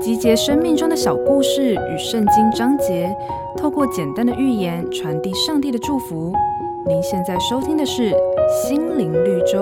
[0.00, 3.14] 集结生命中的小故事与圣经章节，
[3.56, 6.32] 透过简单的寓言传递上帝的祝福。
[6.86, 8.10] 您现在收听的是
[8.66, 9.58] 《心灵绿洲》。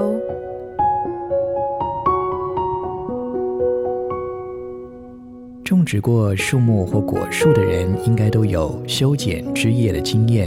[5.65, 10.47] 种植过树木或果树的人，应该都有修剪枝叶的经验。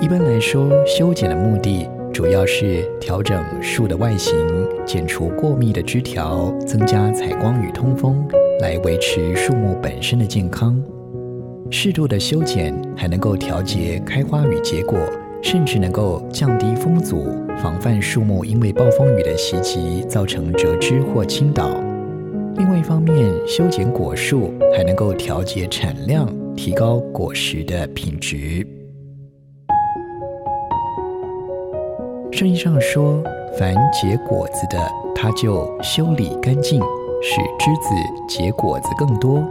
[0.00, 1.88] 一般来说，修剪的目的
[2.18, 4.34] 主要是调整树的外形，
[4.84, 8.26] 剪除过密的枝条，增加采光与通风，
[8.60, 10.82] 来维持树木本身的健康。
[11.70, 14.98] 适度的修剪还能够调节开花与结果，
[15.40, 17.24] 甚至能够降低风阻，
[17.62, 21.70] 防范树木因为暴风雨的袭击造成折枝或倾倒。
[22.56, 28.66] 另外一方面，修剪果树还能够调节产量，提高果实的品质。
[32.38, 33.20] 圣经上说
[33.58, 34.78] ：“凡结果子的，
[35.12, 36.80] 他就修理干净，
[37.20, 37.88] 使枝子
[38.28, 39.42] 结果子更多。”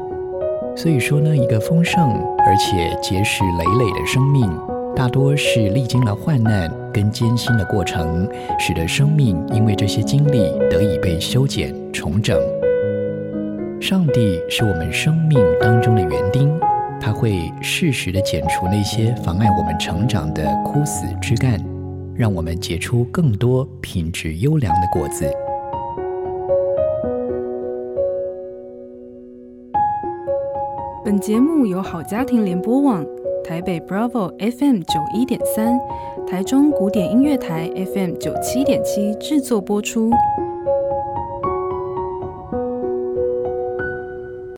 [0.73, 2.01] 所以说呢，一个丰盛
[2.45, 4.49] 而且结实累累的生命，
[4.95, 8.25] 大多是历经了患难跟艰辛的过程，
[8.57, 12.39] 使得生命因为这些经历得以被修剪重整。
[13.81, 16.57] 上帝是我们生命当中的园丁，
[17.01, 21.59] 他会适时地剪除那些妨碍我们成长的枯死枝干，
[22.17, 25.31] 让我们结出更多品质优良的果子。
[31.05, 33.05] 本节目由好家庭联播网、
[33.45, 35.79] 台北 Bravo FM 九一点三、
[36.25, 40.11] 台中古典音乐台 FM 九七点七制作播出。